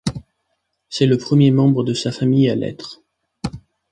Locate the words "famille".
2.11-2.49